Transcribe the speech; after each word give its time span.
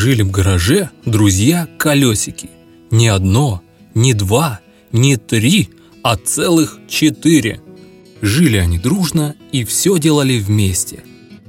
Жили 0.00 0.22
в 0.22 0.30
гараже 0.30 0.90
друзья-колесики. 1.06 2.50
Не 2.92 3.08
одно, 3.08 3.62
не 3.96 4.14
два, 4.14 4.60
не 4.92 5.16
три, 5.16 5.70
а 6.04 6.14
целых 6.14 6.78
четыре. 6.86 7.60
Жили 8.22 8.58
они 8.58 8.78
дружно 8.78 9.34
и 9.50 9.64
все 9.64 9.98
делали 9.98 10.38
вместе. 10.38 11.02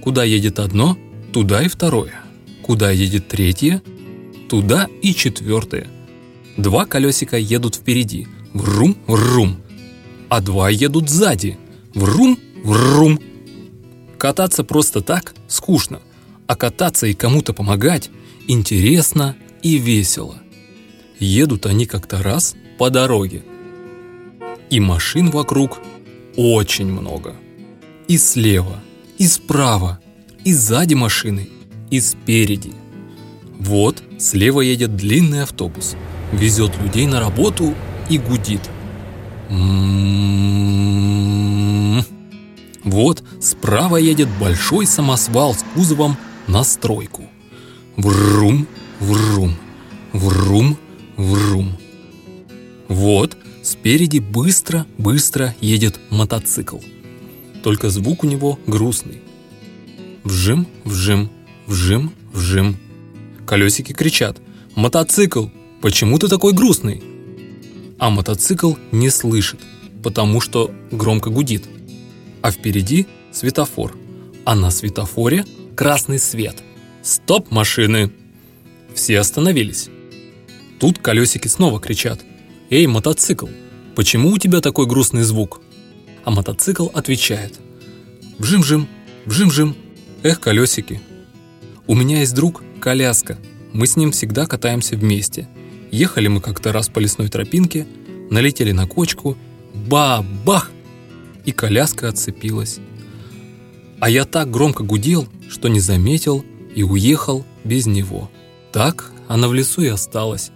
Куда 0.00 0.24
едет 0.24 0.58
одно, 0.58 0.96
туда 1.34 1.62
и 1.62 1.68
второе. 1.68 2.14
Куда 2.62 2.90
едет 2.90 3.28
третье, 3.28 3.82
туда 4.48 4.88
и 5.02 5.14
четвертое. 5.14 5.88
Два 6.56 6.86
колесика 6.86 7.36
едут 7.36 7.74
впереди, 7.74 8.26
врум-врум, 8.54 9.58
а 10.30 10.40
два 10.40 10.70
едут 10.70 11.10
сзади, 11.10 11.58
врум-врум. 11.92 13.20
Кататься 14.16 14.64
просто 14.64 15.02
так 15.02 15.34
скучно, 15.46 16.00
а 16.46 16.56
кататься 16.56 17.06
и 17.06 17.12
кому-то 17.12 17.52
помогать 17.52 18.08
интересно 18.50 19.36
и 19.62 19.78
весело. 19.78 20.36
Едут 21.18 21.66
они 21.66 21.86
как-то 21.86 22.22
раз 22.22 22.56
по 22.78 22.90
дороге. 22.90 23.44
И 24.70 24.80
машин 24.80 25.30
вокруг 25.30 25.78
очень 26.36 26.86
много. 26.86 27.36
И 28.08 28.18
слева, 28.18 28.80
и 29.18 29.26
справа, 29.26 30.00
и 30.44 30.52
сзади 30.52 30.94
машины, 30.94 31.48
и 31.90 32.00
спереди. 32.00 32.72
Вот 33.58 34.02
слева 34.18 34.62
едет 34.62 34.96
длинный 34.96 35.42
автобус, 35.42 35.94
везет 36.32 36.72
людей 36.82 37.06
на 37.06 37.20
работу 37.20 37.74
и 38.08 38.18
гудит. 38.18 38.62
Вот 42.82 43.22
справа 43.40 43.96
едет 43.98 44.28
большой 44.40 44.86
самосвал 44.86 45.54
с 45.54 45.64
кузовом 45.74 46.16
на 46.48 46.64
стройку. 46.64 47.28
Врум, 47.96 48.66
врум, 48.98 49.54
врум, 50.12 50.78
врум. 51.16 51.76
Вот 52.88 53.36
спереди 53.62 54.18
быстро-быстро 54.18 55.54
едет 55.60 56.00
мотоцикл. 56.10 56.78
Только 57.62 57.90
звук 57.90 58.24
у 58.24 58.26
него 58.26 58.58
грустный. 58.66 59.20
Вжим, 60.24 60.66
вжим, 60.84 61.30
вжим, 61.66 62.12
вжим. 62.32 62.76
Колесики 63.46 63.92
кричат 63.92 64.38
«Мотоцикл! 64.76 65.46
Почему 65.80 66.18
ты 66.18 66.28
такой 66.28 66.52
грустный?» 66.52 67.02
А 67.98 68.08
мотоцикл 68.08 68.74
не 68.92 69.10
слышит, 69.10 69.60
потому 70.02 70.40
что 70.40 70.70
громко 70.90 71.30
гудит. 71.30 71.64
А 72.42 72.50
впереди 72.50 73.06
светофор, 73.32 73.96
а 74.44 74.54
на 74.54 74.70
светофоре 74.70 75.44
красный 75.74 76.18
свет. 76.18 76.62
«Стоп, 77.02 77.50
машины!» 77.50 78.10
Все 78.94 79.18
остановились. 79.18 79.88
Тут 80.78 80.98
колесики 80.98 81.48
снова 81.48 81.80
кричат 81.80 82.20
«Эй, 82.70 82.86
мотоцикл, 82.86 83.46
почему 83.96 84.30
у 84.30 84.38
тебя 84.38 84.60
такой 84.60 84.86
грустный 84.86 85.22
звук?» 85.22 85.60
А 86.24 86.30
мотоцикл 86.30 86.88
отвечает 86.92 87.58
«Вжим-жим, 88.38 88.88
вжим-жим, 89.26 89.76
эх, 90.22 90.40
колесики, 90.40 91.00
у 91.90 91.94
меня 91.96 92.20
есть 92.20 92.36
друг 92.36 92.62
коляска. 92.80 93.36
Мы 93.72 93.88
с 93.88 93.96
ним 93.96 94.12
всегда 94.12 94.46
катаемся 94.46 94.96
вместе. 94.96 95.48
Ехали 95.90 96.28
мы 96.28 96.40
как-то 96.40 96.72
раз 96.72 96.88
по 96.88 97.00
лесной 97.00 97.28
тропинке, 97.28 97.84
налетели 98.30 98.70
на 98.70 98.86
кочку, 98.86 99.36
ба-бах! 99.74 100.70
И 101.44 101.50
коляска 101.50 102.08
отцепилась. 102.08 102.78
А 103.98 104.08
я 104.08 104.24
так 104.24 104.52
громко 104.52 104.84
гудел, 104.84 105.26
что 105.48 105.66
не 105.66 105.80
заметил 105.80 106.44
и 106.74 106.82
уехал 106.82 107.44
без 107.64 107.86
него. 107.86 108.30
Так 108.72 109.12
она 109.28 109.48
в 109.48 109.54
лесу 109.54 109.82
и 109.82 109.88
осталась. 109.88 110.50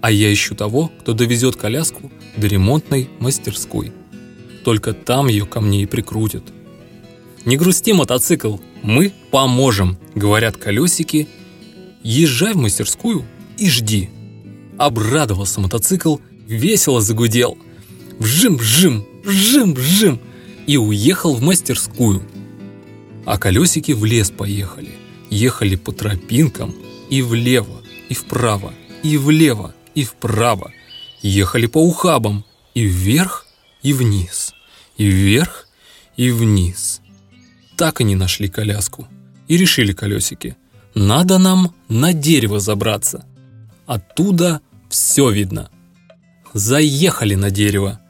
А 0.00 0.10
я 0.10 0.32
ищу 0.32 0.54
того, 0.54 0.90
кто 1.00 1.12
довезет 1.12 1.56
коляску 1.56 2.10
до 2.36 2.46
ремонтной 2.46 3.08
мастерской. 3.18 3.92
Только 4.64 4.92
там 4.92 5.28
ее 5.28 5.46
ко 5.46 5.60
мне 5.60 5.82
и 5.82 5.86
прикрутят. 5.86 6.44
«Не 7.44 7.56
грусти, 7.56 7.92
мотоцикл, 7.92 8.56
мы 8.82 9.12
поможем»,— 9.30 9.98
говорят 10.14 10.56
колесики. 10.56 11.28
«Езжай 12.02 12.54
в 12.54 12.56
мастерскую 12.56 13.24
и 13.56 13.70
жди». 13.70 14.10
Обрадовался 14.78 15.60
мотоцикл, 15.60 16.16
весело 16.46 17.00
загудел. 17.00 17.56
Вжим-вжим, 18.18 19.06
вжим-вжим, 19.24 20.20
и 20.66 20.76
уехал 20.76 21.34
в 21.34 21.42
мастерскую. 21.42 22.22
А 23.24 23.38
колесики 23.38 23.92
в 23.92 24.04
лес 24.04 24.30
поехали. 24.30 24.90
Ехали 25.30 25.76
по 25.76 25.92
тропинкам 25.92 26.74
и 27.10 27.22
влево, 27.22 27.82
и 28.08 28.14
вправо, 28.14 28.72
и 29.02 29.16
влево, 29.16 29.74
и 29.94 30.04
вправо. 30.04 30.72
Ехали 31.22 31.66
по 31.66 31.78
ухабам 31.78 32.44
и 32.74 32.84
вверх, 32.84 33.46
и 33.82 33.92
вниз, 33.92 34.54
и 34.96 35.06
вверх, 35.06 35.68
и 36.16 36.30
вниз 36.30 37.00
так 37.76 38.00
и 38.00 38.04
не 38.04 38.16
нашли 38.16 38.48
коляску. 38.48 39.06
И 39.48 39.56
решили 39.56 39.92
колесики. 39.92 40.56
Надо 40.94 41.38
нам 41.38 41.74
на 41.88 42.12
дерево 42.12 42.58
забраться. 42.58 43.24
Оттуда 43.86 44.60
все 44.88 45.30
видно. 45.30 45.70
Заехали 46.54 47.34
на 47.34 47.50
дерево. 47.50 48.00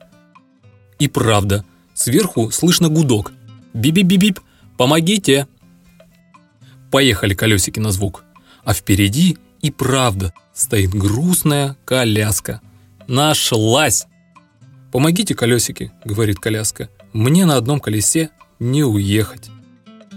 И 0.98 1.08
правда, 1.08 1.64
сверху 1.94 2.50
слышно 2.50 2.88
гудок. 2.88 3.32
Бип-бип-бип, 3.74 4.40
помогите. 4.78 5.46
Поехали 6.90 7.34
колесики 7.34 7.80
на 7.80 7.90
звук. 7.90 8.24
А 8.64 8.74
впереди 8.74 9.38
и 9.62 9.70
правда 9.70 10.32
стоит 10.52 10.90
грустная 10.90 11.76
коляска. 11.84 12.60
Нашлась! 13.06 14.06
«Помогите, 14.92 15.34
колесики»,— 15.34 15.92
говорит 16.04 16.38
коляска. 16.38 16.88
«Мне 17.12 17.44
на 17.44 17.56
одном 17.56 17.80
колесе 17.80 18.30
не 18.58 18.82
уехать». 18.82 19.50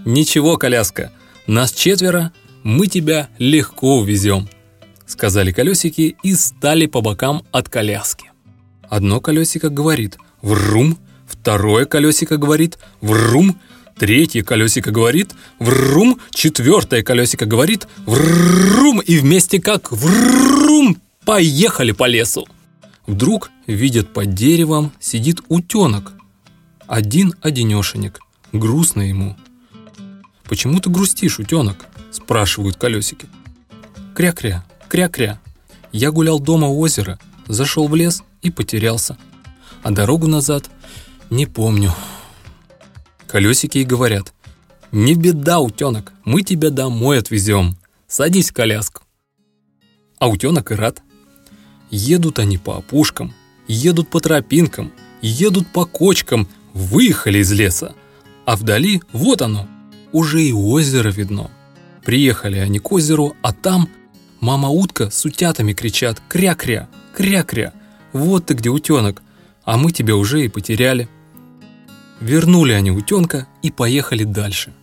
«Ничего, 0.05 0.55
коляска, 0.55 1.11
нас 1.47 1.73
четверо, 1.73 2.31
мы 2.63 2.87
тебя 2.87 3.27
легко 3.39 3.97
увезем», 3.97 4.47
сказали 5.05 5.51
колесики 5.51 6.15
и 6.23 6.33
стали 6.35 6.85
по 6.85 7.01
бокам 7.01 7.43
от 7.51 7.67
коляски. 7.67 8.31
Одно 8.87 9.19
колесико 9.19 9.69
говорит 9.69 10.17
«врум», 10.41 10.97
второе 11.27 11.85
колесико 11.85 12.37
говорит 12.37 12.77
«врум», 13.01 13.59
третье 13.99 14.43
колесико 14.43 14.91
говорит 14.91 15.31
«врум», 15.59 16.19
четвертое 16.31 17.03
колесико 17.03 17.45
говорит 17.45 17.87
«врум», 18.05 18.99
и 18.99 19.17
вместе 19.17 19.61
как 19.61 19.91
«врум» 19.91 20.97
поехали 21.25 21.91
по 21.91 22.07
лесу. 22.07 22.47
Вдруг 23.05 23.51
видят 23.67 24.13
под 24.13 24.33
деревом 24.33 24.91
сидит 24.99 25.41
утенок. 25.47 26.13
Один-одинешенек, 26.87 28.19
грустно 28.51 29.01
ему– 29.01 29.37
«Почему 30.49 30.79
ты 30.79 30.89
грустишь, 30.89 31.37
утенок?»– 31.37 31.85
спрашивают 32.11 32.75
колесики. 32.75 33.27
«Кря-кря, 34.15 34.65
кря-кря. 34.89 35.39
Я 35.91 36.09
гулял 36.09 36.39
дома 36.39 36.67
у 36.67 36.79
озера, 36.79 37.19
зашел 37.47 37.87
в 37.87 37.93
лес 37.93 38.23
и 38.41 38.49
потерялся. 38.49 39.15
А 39.83 39.91
дорогу 39.91 40.25
назад 40.25 40.67
не 41.29 41.45
помню». 41.45 41.93
Колесики 43.29 43.77
и 43.77 43.83
говорят. 43.83 44.33
«Не 44.91 45.13
беда, 45.13 45.59
утенок, 45.59 46.13
мы 46.25 46.41
тебя 46.41 46.71
домой 46.71 47.19
отвезем. 47.19 47.77
Садись 48.07 48.49
в 48.49 48.53
коляску». 48.53 49.03
А 50.17 50.27
утенок 50.27 50.71
и 50.71 50.75
рад. 50.75 51.03
Едут 51.91 52.39
они 52.39 52.57
по 52.57 52.77
опушкам, 52.77 53.35
едут 53.67 54.09
по 54.09 54.19
тропинкам, 54.19 54.91
едут 55.21 55.67
по 55.67 55.85
кочкам, 55.85 56.47
выехали 56.73 57.37
из 57.39 57.51
леса. 57.51 57.93
А 58.45 58.55
вдали 58.55 59.03
вот 59.13 59.43
оно, 59.43 59.67
уже 60.11 60.41
и 60.41 60.51
озеро 60.51 61.09
видно. 61.09 61.51
Приехали 62.03 62.57
они 62.57 62.79
к 62.79 62.91
озеру, 62.91 63.35
а 63.43 63.53
там 63.53 63.89
мама-утка 64.39 65.11
с 65.11 65.23
утятами 65.23 65.73
кричат 65.73 66.19
«Кря-кря! 66.27 66.89
Кря-кря! 67.15 67.73
Вот 68.11 68.47
ты 68.47 68.55
где, 68.55 68.69
утенок! 68.69 69.21
А 69.63 69.77
мы 69.77 69.91
тебя 69.91 70.15
уже 70.15 70.43
и 70.43 70.49
потеряли!» 70.49 71.07
Вернули 72.19 72.73
они 72.73 72.91
утенка 72.91 73.47
и 73.61 73.71
поехали 73.71 74.23
дальше. 74.23 74.73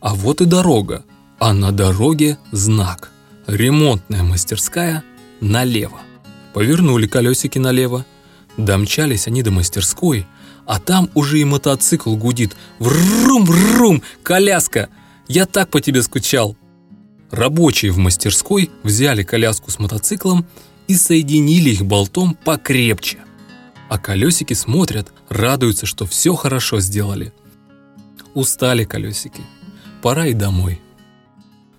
А 0.00 0.14
вот 0.14 0.40
и 0.40 0.44
дорога, 0.44 1.04
а 1.38 1.52
на 1.52 1.72
дороге 1.72 2.38
знак. 2.52 3.10
Ремонтная 3.46 4.22
мастерская 4.22 5.02
налево. 5.40 6.00
Повернули 6.54 7.06
колесики 7.06 7.58
налево. 7.58 8.04
Домчались 8.56 9.26
они 9.26 9.42
до 9.42 9.50
мастерской– 9.50 10.26
а 10.70 10.78
там 10.78 11.10
уже 11.14 11.40
и 11.40 11.44
мотоцикл 11.44 12.14
гудит. 12.14 12.56
Врум-врум, 12.78 14.02
коляска! 14.22 14.88
Я 15.26 15.46
так 15.46 15.68
по 15.68 15.80
тебе 15.80 16.00
скучал. 16.00 16.56
Рабочие 17.32 17.90
в 17.90 17.98
мастерской 17.98 18.70
взяли 18.84 19.24
коляску 19.24 19.72
с 19.72 19.80
мотоциклом 19.80 20.46
и 20.86 20.94
соединили 20.94 21.70
их 21.70 21.84
болтом 21.84 22.36
покрепче. 22.44 23.18
А 23.90 23.98
колесики 23.98 24.54
смотрят, 24.54 25.12
радуются, 25.28 25.84
что 25.84 26.06
все 26.06 26.36
хорошо 26.36 26.78
сделали. 26.78 27.32
Устали 28.34 28.84
колесики. 28.84 29.42
Пора 30.00 30.28
и 30.28 30.32
домой. 30.32 30.80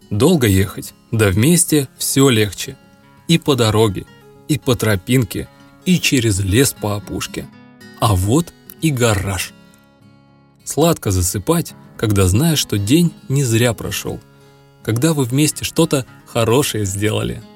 Долго 0.10 0.46
ехать, 0.46 0.94
да 1.12 1.30
вместе 1.30 1.88
все 1.98 2.28
легче. 2.28 2.76
И 3.30 3.38
по 3.38 3.56
дороге, 3.56 4.06
и 4.50 4.60
по 4.60 4.76
тропинке, 4.76 5.48
и 5.86 6.02
через 6.02 6.42
лес 6.42 6.74
по 6.74 6.98
опушке. 6.98 7.48
А 8.02 8.14
вот 8.14 8.54
и 8.82 8.92
гараж. 8.92 9.54
Сладко 10.66 11.12
засыпать, 11.12 11.76
когда 11.96 12.28
знаешь, 12.28 12.60
что 12.60 12.78
день 12.78 13.14
не 13.30 13.46
зря 13.46 13.74
прошел. 13.74 14.20
Когда 14.84 15.14
вы 15.14 15.24
вместе 15.24 15.64
что-то 15.64 16.06
хорошее 16.26 16.84
сделали– 16.84 17.42